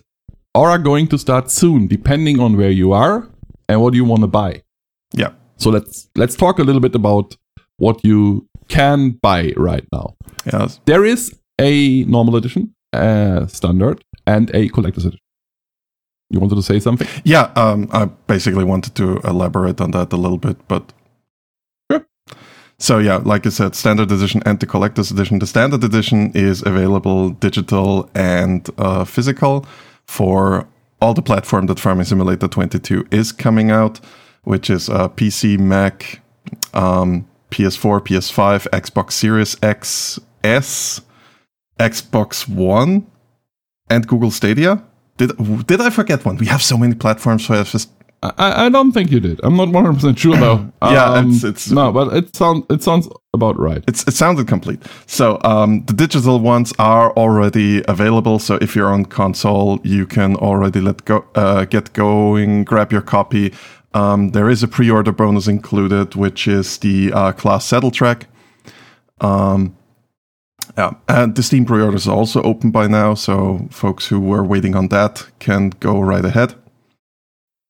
or 0.54 0.70
are 0.70 0.78
going 0.78 1.08
to 1.08 1.18
start 1.18 1.50
soon, 1.50 1.86
depending 1.86 2.40
on 2.40 2.56
where 2.56 2.70
you 2.70 2.92
are 2.92 3.28
and 3.68 3.80
what 3.80 3.94
you 3.94 4.04
want 4.04 4.22
to 4.22 4.26
buy. 4.28 4.62
Yeah. 5.12 5.32
So 5.56 5.70
let's 5.70 6.08
let's 6.16 6.34
talk 6.36 6.58
a 6.58 6.62
little 6.62 6.80
bit 6.80 6.94
about 6.94 7.36
what 7.78 8.04
you 8.04 8.46
can 8.68 9.10
buy 9.22 9.52
right 9.56 9.84
now. 9.92 10.14
Yes. 10.52 10.80
There 10.86 11.04
is 11.04 11.34
a 11.60 12.04
normal 12.04 12.36
edition, 12.36 12.74
a 12.92 13.46
standard, 13.48 14.02
and 14.26 14.50
a 14.54 14.68
collector's 14.68 15.04
edition. 15.06 15.20
You 16.30 16.40
wanted 16.40 16.56
to 16.56 16.62
say 16.62 16.80
something? 16.80 17.06
Yeah. 17.24 17.52
Um, 17.54 17.88
I 17.92 18.06
basically 18.26 18.64
wanted 18.64 18.94
to 18.96 19.18
elaborate 19.18 19.80
on 19.80 19.92
that 19.92 20.12
a 20.12 20.16
little 20.16 20.38
bit, 20.38 20.56
but 20.68 20.92
Sure. 21.90 22.06
So 22.78 22.98
yeah, 22.98 23.16
like 23.16 23.46
I 23.46 23.50
said, 23.50 23.74
standard 23.74 24.10
edition 24.10 24.42
and 24.44 24.58
the 24.58 24.66
collector's 24.66 25.10
edition. 25.10 25.38
The 25.38 25.46
standard 25.46 25.84
edition 25.84 26.32
is 26.34 26.62
available 26.66 27.30
digital 27.30 28.10
and 28.14 28.68
uh, 28.78 29.04
physical 29.04 29.64
for 30.06 30.66
all 31.00 31.14
the 31.14 31.22
platform 31.22 31.66
that 31.66 31.78
Farming 31.78 32.06
Simulator 32.06 32.48
22 32.48 33.06
is 33.10 33.32
coming 33.32 33.70
out, 33.70 34.00
which 34.46 34.70
is 34.70 34.88
uh, 34.88 35.08
PC, 35.08 35.58
Mac, 35.58 36.20
um, 36.72 37.26
PS4, 37.50 38.00
PS5, 38.08 38.68
Xbox 38.70 39.12
Series 39.12 39.56
X, 39.62 40.20
S, 40.44 41.00
Xbox 41.78 42.49
One, 42.49 43.06
and 43.90 44.06
Google 44.06 44.30
Stadia. 44.30 44.82
Did 45.18 45.32
did 45.66 45.80
I 45.80 45.90
forget 45.90 46.25
one? 46.25 46.37
We 46.37 46.47
have 46.47 46.62
so 46.62 46.76
many 46.76 46.94
platforms. 46.94 47.47
So 47.47 47.54
I 47.54 47.62
just 47.62 47.90
I, 48.23 48.66
I 48.66 48.68
don't 48.70 48.92
think 48.92 49.11
you 49.11 49.20
did. 49.20 49.40
I'm 49.42 49.56
not 49.56 49.68
100 49.68 49.94
percent 49.94 50.18
sure 50.18 50.37
though. 50.37 50.73
Yeah, 50.82 51.12
Um, 51.18 51.28
it's- 51.30 51.44
it's- 51.44 51.70
no, 51.70 51.92
but 51.92 52.12
it 52.16 52.37
sounds 52.37 52.64
it 52.70 52.82
sounds 52.82 53.09
about 53.35 53.59
right. 53.59 53.82
it's 53.88 54.02
it 54.09 54.14
sounded 54.14 54.47
complete. 54.49 54.82
So 55.06 55.38
um, 55.44 55.85
the 55.87 55.92
digital 55.94 56.38
ones 56.40 56.73
are 56.78 57.12
already 57.16 57.82
available. 57.88 58.38
So 58.38 58.54
if 58.61 58.75
you're 58.76 58.92
on 58.92 59.04
console, 59.06 59.78
you 59.85 60.06
can 60.06 60.37
already 60.37 60.80
let 60.80 61.04
go 61.04 61.25
uh, 61.35 61.64
get 61.66 61.92
going, 61.92 62.64
grab 62.64 62.92
your 62.92 63.02
copy. 63.02 63.52
Um, 63.95 64.31
there 64.31 64.50
is 64.50 64.62
a 64.62 64.69
pre-order 64.69 65.12
bonus 65.12 65.49
included, 65.49 66.14
which 66.14 66.47
is 66.47 66.78
the 66.78 67.12
uh, 67.12 67.33
CLAAS 67.33 67.62
Saddle 67.62 67.90
Trac. 67.90 68.25
Um, 69.21 69.76
yeah, 70.76 70.93
and 71.09 71.35
the 71.35 71.43
Steam 71.43 71.64
pre-orders 71.64 72.07
are 72.07 72.14
also 72.16 72.43
open 72.43 72.71
by 72.71 72.87
now, 72.88 73.14
so 73.14 73.66
folks 73.71 74.07
who 74.07 74.21
were 74.21 74.45
waiting 74.45 74.75
on 74.76 74.88
that 74.88 75.26
can 75.38 75.71
go 75.81 76.00
right 76.00 76.25
ahead. 76.25 76.55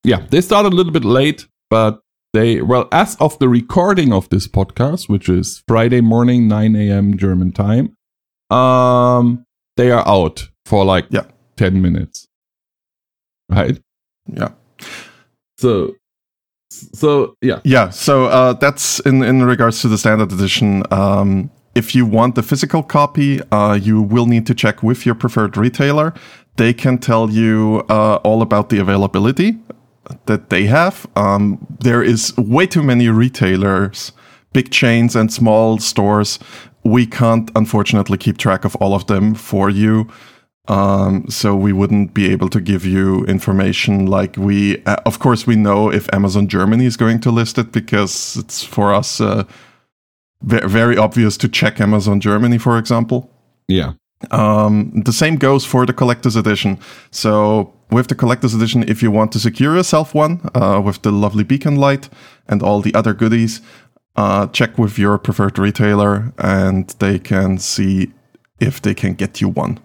Yeah, 0.03 0.27
they 0.31 0.41
started 0.41 0.73
a 0.73 0.77
little 0.77 0.93
bit 0.93 1.05
late, 1.05 1.47
but 1.71 2.01
they 2.33 2.61
well 2.63 2.89
as 2.93 3.17
of 3.17 3.39
the 3.39 3.49
recording 3.49 4.13
of 4.13 4.29
this 4.31 4.49
podcast, 4.49 5.09
which 5.09 5.29
is 5.29 5.63
Friday 5.69 6.01
morning 6.01 6.49
9 6.49 6.75
a.m. 6.77 7.17
German 7.17 7.53
time, 7.53 7.95
um, 8.51 9.45
they 9.77 9.91
are 9.91 10.07
out 10.09 10.49
for 10.65 10.85
like 10.85 11.07
Yeah. 11.11 11.27
10 11.57 11.81
minutes, 11.81 12.27
right? 13.49 13.79
Yeah. 14.27 14.51
So, 15.59 15.95
so 16.71 17.37
yeah, 17.41 17.61
Yeah, 17.65 17.91
so 17.91 18.27
uh, 18.27 18.53
that's 18.55 19.01
in, 19.01 19.23
in 19.23 19.45
regards 19.45 19.81
to 19.83 19.89
the 19.89 19.99
standard 19.99 20.33
edition. 20.33 20.83
Um, 20.91 21.51
if 21.75 21.95
you 21.95 22.07
want 22.07 22.35
the 22.35 22.43
physical 22.43 22.83
copy, 22.83 23.41
uh, 23.53 23.75
you 23.75 24.01
will 24.01 24.27
need 24.27 24.47
to 24.47 24.55
check 24.55 24.83
with 24.83 25.05
your 25.05 25.15
preferred 25.15 25.57
retailer. 25.57 26.15
They 26.57 26.73
can 26.73 26.99
tell 26.99 27.31
you 27.31 27.85
uh, 27.91 28.17
all 28.25 28.41
about 28.41 28.71
the 28.71 28.79
availability 28.79 29.59
that 30.25 30.49
they 30.49 30.65
have. 30.67 31.07
Um, 31.17 31.59
there 31.81 32.03
is 32.03 32.35
way 32.37 32.67
too 32.67 32.83
many 32.83 33.09
retailers, 33.09 34.13
big 34.53 34.71
chains 34.71 35.15
and 35.15 35.33
small 35.33 35.79
stores. 35.79 36.39
We 36.83 37.07
can't, 37.07 37.51
unfortunately, 37.55 38.17
keep 38.17 38.39
track 38.39 38.65
of 38.65 38.75
all 38.77 38.95
of 38.95 39.07
them 39.07 39.35
for 39.35 39.69
you. 39.69 40.09
Um, 40.69 41.27
so 41.29 41.55
we 41.55 41.73
wouldn't 41.73 42.13
be 42.13 42.31
able 42.33 42.49
to 42.49 42.61
give 42.61 42.85
you 42.85 43.25
information 43.27 44.07
like 44.07 44.37
we, 44.37 44.83
uh, 44.85 44.97
of 45.07 45.19
course, 45.19 45.47
we 45.47 45.55
know 45.55 45.93
if 45.93 46.13
Amazon 46.13 46.49
Germany 46.49 46.87
is 46.87 46.97
going 46.97 47.21
to 47.21 47.31
list 47.31 47.59
it 47.59 47.71
because 47.71 48.37
it's 48.37 48.65
for 48.65 48.93
us 48.93 49.21
uh, 49.21 49.45
ve- 50.43 50.67
very 50.67 50.97
obvious 50.97 51.37
to 51.39 51.49
check 51.49 51.81
Amazon 51.81 52.21
Germany, 52.21 52.59
for 52.59 52.79
example. 52.79 53.31
yeah. 53.69 53.93
Um, 54.31 55.03
the 55.05 55.13
same 55.13 55.37
goes 55.37 55.67
for 55.67 55.85
the 55.85 55.93
collector's 55.93 56.37
edition. 56.37 56.79
So 57.11 57.75
with 57.91 58.09
the 58.09 58.15
collector's 58.15 58.55
edition, 58.55 58.83
if 58.89 59.03
you 59.03 59.11
want 59.11 59.31
to 59.33 59.39
secure 59.39 59.77
yourself 59.77 60.15
one 60.15 60.41
uh, 60.55 60.81
with 60.83 61.03
the 61.03 61.13
lovely 61.13 61.45
beacon 61.45 61.77
light 61.77 62.09
and 62.49 62.63
all 62.63 62.81
the 62.81 62.95
other 62.95 63.13
goodies, 63.13 63.61
uh, 64.17 64.47
check 64.47 64.79
with 64.79 64.99
your 64.99 65.19
preferred 65.19 65.59
retailer, 65.59 66.33
and 66.39 66.89
they 66.99 67.19
can 67.19 67.59
see 67.59 68.13
if 68.59 68.81
they 68.81 68.95
can 68.95 69.13
get 69.13 69.41
you 69.43 69.49
one. 69.51 69.79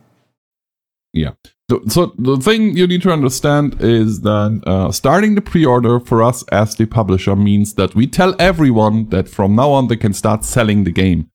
Yeah. 1.13 1.31
So, 1.69 1.81
so 1.87 2.13
the 2.17 2.37
thing 2.37 2.75
you 2.75 2.85
need 2.85 3.01
to 3.03 3.11
understand 3.11 3.77
is 3.79 4.21
that 4.21 4.61
uh, 4.65 4.91
starting 4.91 5.35
the 5.35 5.41
pre-order 5.41 5.99
for 5.99 6.21
us 6.21 6.43
as 6.51 6.75
the 6.75 6.85
publisher 6.85 7.35
means 7.35 7.75
that 7.75 7.95
we 7.95 8.07
tell 8.07 8.35
everyone 8.39 9.07
that 9.09 9.29
from 9.29 9.55
now 9.55 9.71
on 9.71 9.87
they 9.87 9.95
can 9.95 10.13
start 10.13 10.43
selling 10.43 10.83
the 10.83 10.91
game. 10.91 11.29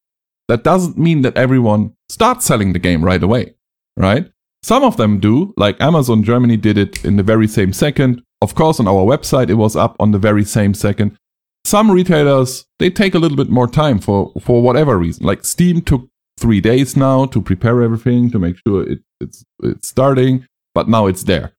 That 0.48 0.62
doesn't 0.62 0.98
mean 0.98 1.22
that 1.22 1.36
everyone 1.36 1.94
starts 2.08 2.44
selling 2.44 2.72
the 2.72 2.78
game 2.78 3.04
right 3.04 3.22
away, 3.22 3.54
right? 3.96 4.30
Some 4.62 4.84
of 4.84 4.96
them 4.96 5.20
do, 5.20 5.54
like 5.56 5.80
Amazon 5.80 6.22
Germany 6.22 6.56
did 6.56 6.76
it 6.76 7.04
in 7.04 7.16
the 7.16 7.22
very 7.22 7.48
same 7.48 7.72
second. 7.72 8.22
Of 8.42 8.54
course, 8.54 8.78
on 8.78 8.86
our 8.86 9.04
website, 9.04 9.48
it 9.48 9.54
was 9.54 9.74
up 9.74 9.96
on 9.98 10.10
the 10.10 10.18
very 10.18 10.44
same 10.44 10.74
second. 10.74 11.16
Some 11.64 11.90
retailers, 11.90 12.66
they 12.78 12.90
take 12.90 13.14
a 13.14 13.18
little 13.18 13.36
bit 13.36 13.48
more 13.48 13.66
time 13.66 13.98
for, 13.98 14.32
for 14.40 14.62
whatever 14.62 14.98
reason. 14.98 15.24
Like 15.24 15.44
Steam 15.44 15.80
took 15.80 16.08
three 16.38 16.60
days 16.60 16.96
now 16.96 17.26
to 17.26 17.40
prepare 17.40 17.82
everything 17.82 18.30
to 18.30 18.38
make 18.38 18.56
sure 18.66 18.88
it, 18.88 19.00
it's, 19.20 19.44
it's 19.62 19.88
starting, 19.88 20.46
but 20.74 20.88
now 20.88 21.06
it's 21.06 21.24
there. 21.24 21.52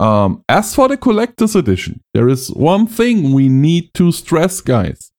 Um, 0.00 0.42
as 0.48 0.74
for 0.74 0.88
the 0.88 0.96
collector's 0.96 1.54
edition, 1.54 2.00
there 2.14 2.28
is 2.28 2.48
one 2.48 2.86
thing 2.86 3.32
we 3.32 3.48
need 3.48 3.94
to 3.94 4.10
stress, 4.10 4.60
guys. 4.60 5.12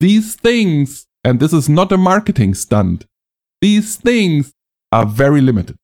These 0.00 0.34
things, 0.34 1.06
and 1.22 1.38
this 1.38 1.52
is 1.52 1.68
not 1.68 1.92
a 1.92 1.96
marketing 1.96 2.54
stunt, 2.54 3.06
these 3.60 3.96
things 3.96 4.52
are 4.90 5.06
very 5.06 5.40
limited. 5.40 5.76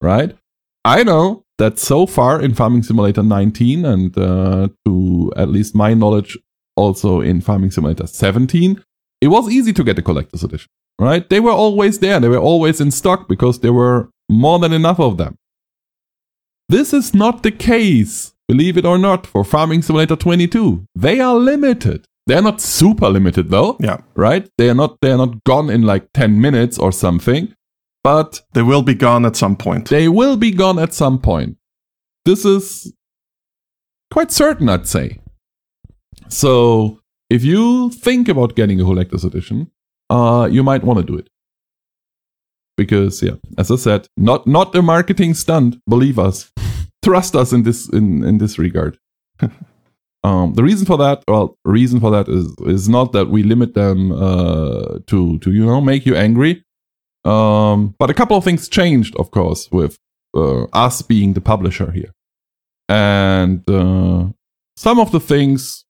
Right? 0.00 0.36
I 0.84 1.02
know 1.02 1.44
that 1.58 1.78
so 1.78 2.06
far 2.06 2.40
in 2.40 2.54
Farming 2.54 2.82
Simulator 2.82 3.22
19 3.22 3.84
and 3.84 4.18
uh, 4.18 4.68
to 4.84 5.32
at 5.36 5.48
least 5.48 5.74
my 5.74 5.94
knowledge 5.94 6.36
also 6.76 7.20
in 7.20 7.40
Farming 7.40 7.70
Simulator 7.70 8.06
17, 8.06 8.82
it 9.20 9.28
was 9.28 9.48
easy 9.48 9.72
to 9.72 9.84
get 9.84 9.96
the 9.96 10.02
collector's 10.02 10.42
edition, 10.42 10.68
right? 10.98 11.28
They 11.28 11.40
were 11.40 11.52
always 11.52 11.98
there. 11.98 12.20
They 12.20 12.28
were 12.28 12.38
always 12.38 12.80
in 12.80 12.90
stock 12.90 13.28
because 13.28 13.60
there 13.60 13.72
were 13.72 14.10
more 14.28 14.58
than 14.58 14.72
enough 14.72 15.00
of 15.00 15.16
them. 15.16 15.36
This 16.68 16.92
is 16.92 17.12
not 17.14 17.42
the 17.42 17.50
case, 17.52 18.32
believe 18.48 18.76
it 18.78 18.86
or 18.86 18.96
not, 18.98 19.26
for 19.26 19.44
Farming 19.44 19.82
Simulator 19.82 20.16
22. 20.16 20.84
They 20.94 21.20
are 21.20 21.34
limited. 21.34 22.06
They're 22.26 22.40
not 22.42 22.60
super 22.60 23.10
limited 23.10 23.50
though. 23.50 23.76
Yeah. 23.80 23.98
Right? 24.14 24.48
They 24.56 24.70
are 24.70 24.74
not 24.74 24.98
they 25.02 25.10
are 25.12 25.18
not 25.18 25.44
gone 25.44 25.68
in 25.68 25.82
like 25.82 26.08
10 26.14 26.40
minutes 26.40 26.78
or 26.78 26.90
something, 26.90 27.54
but 28.02 28.40
They 28.54 28.62
will 28.62 28.82
be 28.82 28.94
gone 28.94 29.26
at 29.26 29.36
some 29.36 29.56
point. 29.56 29.90
they 29.90 30.08
will 30.08 30.36
be 30.38 30.50
gone 30.50 30.78
at 30.78 30.94
some 30.94 31.18
point. 31.20 31.58
This 32.24 32.46
is 32.46 32.94
quite 34.10 34.32
certain, 34.32 34.70
I'd 34.70 34.88
say. 34.88 35.20
So, 36.28 37.00
if 37.28 37.44
you 37.44 37.90
think 37.90 38.28
about 38.28 38.56
getting 38.56 38.80
a 38.80 38.84
collector's 38.84 39.24
edition, 39.24 39.70
uh, 40.10 40.48
you 40.50 40.62
might 40.62 40.84
want 40.84 40.98
to 40.98 41.04
do 41.04 41.18
it. 41.18 41.28
Because, 42.76 43.22
yeah, 43.22 43.36
as 43.56 43.70
I 43.70 43.76
said, 43.76 44.08
not 44.16 44.46
not 44.46 44.74
a 44.74 44.82
marketing 44.82 45.34
stunt. 45.34 45.76
Believe 45.88 46.18
us, 46.18 46.50
trust 47.04 47.36
us 47.36 47.52
in 47.52 47.62
this 47.62 47.88
in 47.88 48.24
in 48.24 48.38
this 48.38 48.58
regard. 48.58 48.98
um, 50.24 50.54
the 50.54 50.62
reason 50.64 50.84
for 50.86 50.98
that, 50.98 51.22
well, 51.28 51.56
reason 51.64 52.00
for 52.00 52.10
that 52.10 52.28
is 52.28 52.52
is 52.66 52.88
not 52.88 53.12
that 53.12 53.28
we 53.28 53.44
limit 53.44 53.74
them 53.74 54.10
uh, 54.10 54.98
to 55.06 55.38
to 55.38 55.52
you 55.52 55.64
know 55.64 55.80
make 55.80 56.04
you 56.04 56.16
angry. 56.16 56.64
Um, 57.24 57.94
but 57.98 58.10
a 58.10 58.14
couple 58.14 58.36
of 58.36 58.44
things 58.44 58.68
changed, 58.68 59.16
of 59.16 59.30
course, 59.30 59.70
with 59.70 59.98
uh, 60.36 60.64
us 60.72 61.02
being 61.02 61.32
the 61.32 61.40
publisher 61.40 61.90
here. 61.90 62.12
And 62.88 63.68
uh, 63.68 64.26
some 64.76 65.00
of 65.00 65.10
the 65.10 65.20
things 65.20 65.84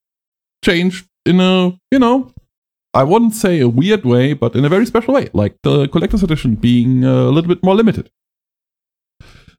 changed 0.64 1.06
in 1.26 1.40
a, 1.40 1.76
you 1.90 1.98
know, 1.98 2.30
I 2.94 3.02
wouldn't 3.02 3.34
say 3.34 3.60
a 3.60 3.68
weird 3.68 4.04
way, 4.04 4.32
but 4.34 4.54
in 4.54 4.64
a 4.64 4.68
very 4.68 4.86
special 4.86 5.14
way, 5.14 5.28
like 5.32 5.56
the 5.62 5.88
collector's 5.88 6.22
edition 6.22 6.54
being 6.54 7.04
a 7.04 7.24
little 7.30 7.48
bit 7.48 7.62
more 7.62 7.74
limited. 7.74 8.10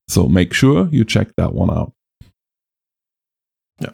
So 0.08 0.28
make 0.28 0.54
sure 0.54 0.88
you 0.92 1.04
check 1.04 1.30
that 1.38 1.54
one 1.54 1.70
out. 1.70 1.92
Yeah. 3.80 3.90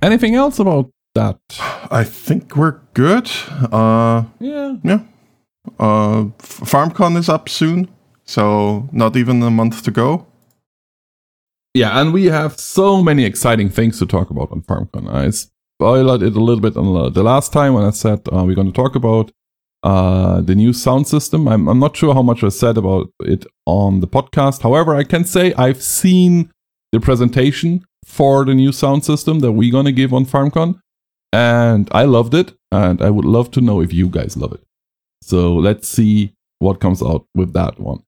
Anything 0.00 0.34
else 0.34 0.58
about 0.58 0.90
that? 1.14 1.38
I 1.90 2.04
think 2.04 2.56
we're 2.56 2.80
good. 2.94 3.30
Uh, 3.72 4.24
Yeah. 4.38 4.76
yeah. 4.82 5.00
Uh, 5.78 6.24
FarmCon 6.38 7.16
is 7.16 7.28
up 7.28 7.48
soon, 7.48 7.88
so 8.24 8.88
not 8.92 9.16
even 9.16 9.42
a 9.42 9.50
month 9.50 9.82
to 9.82 9.90
go. 9.90 10.26
Yeah, 11.74 12.00
and 12.00 12.12
we 12.12 12.26
have 12.26 12.58
so 12.58 13.02
many 13.02 13.24
exciting 13.24 13.68
things 13.70 13.98
to 13.98 14.06
talk 14.06 14.30
about 14.30 14.50
on 14.50 14.62
FarmCon. 14.62 15.08
I 15.12 15.30
it 15.82 16.36
a 16.36 16.40
little 16.40 16.60
bit 16.60 16.76
on 16.76 16.92
the- 16.94 17.10
the 17.10 17.22
last 17.22 17.52
time 17.52 17.74
when 17.74 17.84
I 17.84 17.90
said 17.90 18.20
uh, 18.32 18.44
we're 18.44 18.54
going 18.54 18.72
to 18.72 18.82
talk 18.82 18.94
about 18.96 19.30
uh, 19.82 20.40
the 20.42 20.54
new 20.54 20.72
sound 20.72 21.08
system. 21.08 21.48
I'm, 21.48 21.68
I'm 21.68 21.78
not 21.78 21.96
sure 21.96 22.12
how 22.14 22.22
much 22.22 22.44
I 22.44 22.50
said 22.50 22.76
about 22.76 23.08
it 23.20 23.46
on 23.66 24.00
the 24.00 24.06
podcast. 24.06 24.60
However, 24.62 24.94
I 24.94 25.04
can 25.04 25.24
say 25.24 25.54
I've 25.54 25.82
seen 25.82 26.50
the 26.92 27.00
presentation 27.00 27.84
for 28.04 28.44
the 28.44 28.54
new 28.54 28.72
sound 28.72 29.04
system 29.04 29.40
that 29.40 29.52
we're 29.52 29.72
going 29.72 29.86
to 29.86 29.92
give 29.92 30.12
on 30.12 30.26
FarmCon, 30.26 30.78
and 31.32 31.88
I 31.92 32.04
loved 32.04 32.34
it, 32.34 32.52
and 32.70 33.00
I 33.00 33.10
would 33.10 33.24
love 33.24 33.50
to 33.52 33.60
know 33.60 33.80
if 33.80 33.92
you 33.92 34.08
guys 34.08 34.36
love 34.36 34.52
it. 34.52 34.62
So 35.22 35.54
let's 35.54 35.88
see 35.88 36.34
what 36.58 36.80
comes 36.80 37.02
out 37.02 37.24
with 37.34 37.52
that 37.54 37.78
one. 37.80 38.02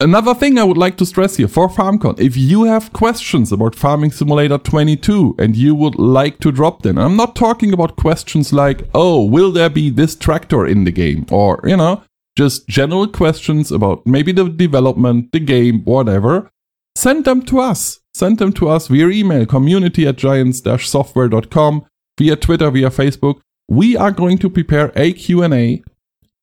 Another 0.00 0.32
thing 0.32 0.58
I 0.58 0.62
would 0.62 0.76
like 0.76 0.96
to 0.98 1.06
stress 1.06 1.38
here 1.38 1.48
for 1.48 1.68
FarmCon, 1.68 2.20
if 2.20 2.36
you 2.36 2.62
have 2.62 2.92
questions 2.92 3.50
about 3.50 3.74
Farming 3.74 4.12
Simulator 4.12 4.56
22 4.56 5.34
and 5.40 5.56
you 5.56 5.74
would 5.74 5.96
like 5.96 6.38
to 6.38 6.52
drop 6.52 6.82
them, 6.82 6.98
I'm 6.98 7.16
not 7.16 7.34
talking 7.34 7.72
about 7.72 7.96
questions 7.96 8.52
like, 8.52 8.88
oh, 8.94 9.24
will 9.24 9.50
there 9.50 9.68
be 9.68 9.90
this 9.90 10.14
tractor 10.14 10.64
in 10.64 10.84
the 10.84 10.92
game? 10.92 11.26
Or, 11.32 11.60
you 11.64 11.76
know, 11.76 12.04
just 12.36 12.68
general 12.68 13.08
questions 13.08 13.72
about 13.72 14.06
maybe 14.06 14.30
the 14.30 14.48
development, 14.48 15.32
the 15.32 15.40
game, 15.40 15.82
whatever. 15.82 16.48
Send 16.94 17.24
them 17.24 17.42
to 17.46 17.58
us. 17.58 17.98
Send 18.14 18.38
them 18.38 18.52
to 18.52 18.68
us 18.68 18.86
via 18.86 19.08
email, 19.08 19.46
community 19.46 20.06
at 20.06 20.14
giants-software.com, 20.14 21.84
via 22.16 22.36
Twitter, 22.36 22.70
via 22.70 22.90
Facebook. 22.90 23.40
We 23.68 23.96
are 23.96 24.12
going 24.12 24.38
to 24.38 24.48
prepare 24.48 24.92
a 24.94 25.12
Q&A 25.12 25.82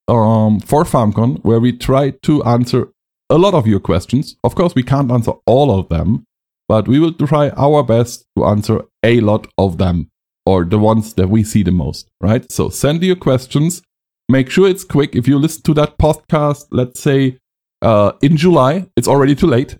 um, 0.09 0.59
for 0.59 0.83
FarmCon 0.83 1.41
where 1.45 1.61
we 1.61 1.71
try 1.71 2.09
to 2.23 2.43
answer 2.43 2.89
a 3.29 3.37
lot 3.37 3.53
of 3.53 3.67
your 3.67 3.79
questions. 3.79 4.35
Of 4.43 4.55
course, 4.55 4.75
we 4.75 4.83
can't 4.83 5.11
answer 5.11 5.33
all 5.45 5.77
of 5.77 5.89
them, 5.89 6.25
but 6.67 6.87
we 6.87 6.99
will 6.99 7.13
try 7.13 7.49
our 7.49 7.83
best 7.83 8.25
to 8.37 8.45
answer 8.45 8.83
a 9.03 9.19
lot 9.21 9.47
of 9.57 9.77
them 9.77 10.09
or 10.45 10.63
the 10.63 10.79
ones 10.79 11.13
that 11.15 11.29
we 11.29 11.43
see 11.43 11.63
the 11.63 11.71
most, 11.71 12.09
right? 12.21 12.51
So 12.51 12.69
send 12.69 13.03
your 13.03 13.15
questions. 13.15 13.81
Make 14.29 14.49
sure 14.49 14.67
it's 14.67 14.83
quick. 14.83 15.15
If 15.15 15.27
you 15.27 15.39
listen 15.39 15.63
to 15.63 15.73
that 15.75 15.97
podcast, 15.97 16.67
let's 16.71 16.99
say 16.99 17.37
uh, 17.81 18.13
in 18.21 18.37
July, 18.37 18.87
it's 18.95 19.07
already 19.07 19.35
too 19.35 19.47
late. 19.47 19.77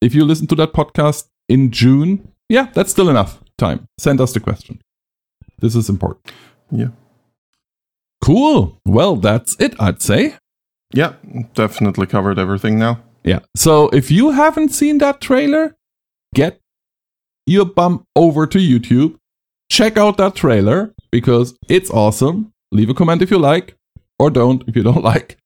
If 0.00 0.14
you 0.14 0.24
listen 0.24 0.46
to 0.48 0.54
that 0.56 0.72
podcast 0.72 1.26
in 1.48 1.70
June, 1.70 2.32
yeah, 2.48 2.68
that's 2.72 2.90
still 2.90 3.08
enough 3.08 3.40
time. 3.56 3.86
Send 3.98 4.20
us 4.20 4.32
the 4.32 4.40
question. 4.40 4.80
This 5.58 5.74
is 5.74 5.88
important. 5.88 6.32
Yeah. 6.70 6.88
Cool. 8.22 8.80
Well, 8.84 9.16
that's 9.16 9.56
it, 9.60 9.74
I'd 9.80 10.02
say. 10.02 10.36
Yeah, 10.92 11.14
definitely 11.54 12.06
covered 12.06 12.38
everything 12.38 12.78
now. 12.78 13.02
Yeah. 13.24 13.40
So 13.56 13.88
if 13.90 14.10
you 14.10 14.30
haven't 14.30 14.70
seen 14.70 14.98
that 14.98 15.20
trailer, 15.20 15.76
get 16.34 16.60
your 17.46 17.66
bum 17.66 18.04
over 18.16 18.46
to 18.46 18.58
YouTube. 18.58 19.16
Check 19.70 19.96
out 19.96 20.16
that 20.16 20.34
trailer 20.34 20.94
because 21.10 21.54
it's 21.68 21.90
awesome. 21.90 22.52
Leave 22.72 22.90
a 22.90 22.94
comment 22.94 23.22
if 23.22 23.30
you 23.30 23.38
like, 23.38 23.76
or 24.18 24.30
don't 24.30 24.64
if 24.66 24.76
you 24.76 24.82
don't 24.82 25.04
like. 25.12 25.38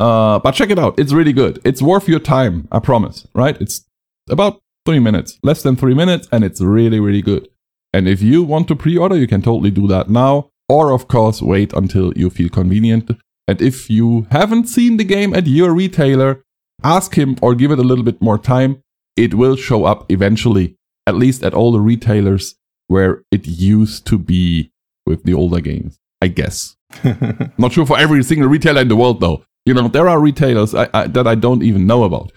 Uh, 0.00 0.38
but 0.38 0.52
check 0.52 0.70
it 0.70 0.78
out. 0.78 0.98
It's 0.98 1.12
really 1.12 1.32
good. 1.32 1.60
It's 1.64 1.82
worth 1.82 2.08
your 2.08 2.20
time. 2.20 2.68
I 2.72 2.78
promise. 2.80 3.26
Right? 3.34 3.60
It's 3.60 3.84
about 4.28 4.60
three 4.84 4.98
minutes, 4.98 5.38
less 5.42 5.62
than 5.62 5.76
three 5.76 5.94
minutes, 5.94 6.28
and 6.32 6.44
it's 6.44 6.60
really, 6.60 7.00
really 7.00 7.22
good. 7.22 7.48
And 7.92 8.08
if 8.08 8.22
you 8.22 8.42
want 8.42 8.68
to 8.68 8.76
pre-order, 8.76 9.16
you 9.16 9.26
can 9.26 9.42
totally 9.42 9.70
do 9.70 9.86
that 9.88 10.08
now, 10.08 10.50
or 10.68 10.92
of 10.92 11.08
course 11.08 11.40
wait 11.40 11.72
until 11.72 12.12
you 12.16 12.30
feel 12.30 12.48
convenient. 12.48 13.10
And 13.48 13.62
if 13.62 13.88
you 13.88 14.26
haven't 14.30 14.68
seen 14.68 14.98
the 14.98 15.04
game 15.04 15.34
at 15.34 15.46
your 15.46 15.72
retailer, 15.72 16.44
ask 16.84 17.16
him 17.16 17.36
or 17.40 17.54
give 17.54 17.70
it 17.70 17.78
a 17.78 17.82
little 17.82 18.04
bit 18.04 18.20
more 18.20 18.36
time. 18.38 18.82
It 19.16 19.34
will 19.34 19.56
show 19.56 19.86
up 19.86 20.04
eventually, 20.12 20.76
at 21.06 21.14
least 21.14 21.42
at 21.42 21.54
all 21.54 21.72
the 21.72 21.80
retailers 21.80 22.56
where 22.88 23.22
it 23.32 23.46
used 23.46 24.06
to 24.06 24.18
be 24.18 24.70
with 25.06 25.24
the 25.24 25.32
older 25.32 25.60
games, 25.60 25.98
I 26.20 26.28
guess. 26.28 26.76
Not 27.58 27.72
sure 27.72 27.86
for 27.86 27.98
every 27.98 28.22
single 28.22 28.48
retailer 28.48 28.82
in 28.82 28.88
the 28.88 28.96
world, 28.96 29.20
though. 29.20 29.44
You 29.64 29.74
know, 29.74 29.88
there 29.88 30.08
are 30.08 30.20
retailers 30.20 30.74
I, 30.74 30.88
I, 30.92 31.06
that 31.08 31.26
I 31.26 31.34
don't 31.34 31.62
even 31.62 31.86
know 31.86 32.04
about. 32.04 32.32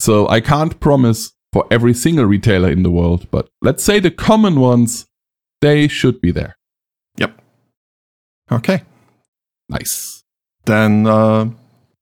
So 0.00 0.28
I 0.28 0.40
can't 0.40 0.78
promise 0.80 1.32
for 1.52 1.64
every 1.70 1.94
single 1.94 2.26
retailer 2.26 2.70
in 2.70 2.82
the 2.82 2.90
world, 2.90 3.28
but 3.30 3.48
let's 3.62 3.82
say 3.82 4.00
the 4.00 4.10
common 4.10 4.60
ones, 4.60 5.06
they 5.60 5.88
should 5.88 6.20
be 6.20 6.32
there. 6.32 6.56
Yep. 7.18 7.40
Okay. 8.52 8.82
Nice. 9.68 10.24
Then 10.66 11.06
uh, 11.06 11.50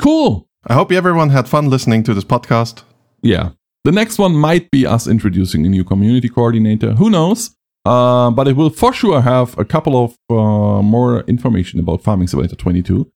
Cool. 0.00 0.48
I 0.66 0.74
hope 0.74 0.92
everyone 0.92 1.30
had 1.30 1.48
fun 1.48 1.70
listening 1.70 2.02
to 2.04 2.14
this 2.14 2.24
podcast. 2.24 2.82
Yeah. 3.22 3.50
The 3.84 3.92
next 3.92 4.18
one 4.18 4.34
might 4.34 4.70
be 4.70 4.86
us 4.86 5.06
introducing 5.06 5.66
a 5.66 5.68
new 5.68 5.84
community 5.84 6.28
coordinator. 6.28 6.92
Who 6.92 7.10
knows? 7.10 7.54
Uh, 7.84 8.30
but 8.30 8.48
it 8.48 8.56
will 8.56 8.70
for 8.70 8.92
sure 8.92 9.20
have 9.20 9.58
a 9.58 9.64
couple 9.64 10.02
of 10.02 10.16
uh, 10.30 10.82
more 10.82 11.20
information 11.22 11.80
about 11.80 12.02
Farming 12.02 12.28
Simulator 12.28 12.56
22. 12.56 13.10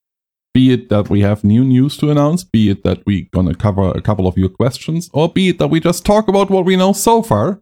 Be 0.52 0.72
it 0.72 0.88
that 0.90 1.08
we 1.08 1.20
have 1.22 1.42
new 1.44 1.64
news 1.64 1.96
to 1.98 2.10
announce, 2.10 2.44
be 2.44 2.70
it 2.70 2.84
that 2.84 3.04
we're 3.06 3.26
gonna 3.32 3.54
cover 3.54 3.90
a 3.90 4.02
couple 4.02 4.26
of 4.26 4.36
your 4.36 4.48
questions, 4.48 5.08
or 5.12 5.28
be 5.28 5.50
it 5.50 5.58
that 5.58 5.68
we 5.68 5.80
just 5.80 6.04
talk 6.04 6.28
about 6.28 6.50
what 6.50 6.64
we 6.64 6.76
know 6.76 6.92
so 6.92 7.22
far. 7.22 7.60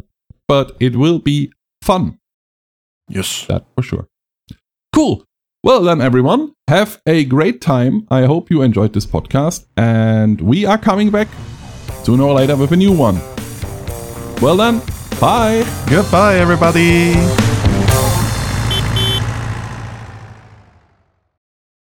But 0.49 0.77
it 0.81 0.97
will 0.97 1.19
be 1.19 1.53
fun. 1.83 2.19
Yes. 3.09 3.47
That 3.47 3.67
for 3.75 3.83
sure. 3.83 4.09
Cool. 4.93 5.25
Well, 5.67 5.83
then, 5.83 6.01
everyone, 6.01 6.55
have 6.69 7.03
a 7.07 7.25
great 7.25 7.61
time. 7.61 8.07
I 8.09 8.27
hope 8.27 8.53
you 8.53 8.63
enjoyed 8.63 8.93
this 8.93 9.05
podcast, 9.05 9.67
and 9.77 10.41
we 10.41 10.65
are 10.65 10.79
coming 10.79 11.11
back 11.11 11.27
sooner 12.05 12.23
or 12.23 12.35
later 12.35 12.55
with 12.55 12.71
a 12.71 12.77
new 12.77 12.93
one. 12.93 13.19
Well, 14.41 14.57
then, 14.57 14.81
bye. 15.21 15.67
Goodbye, 15.89 16.37
everybody. 16.37 17.15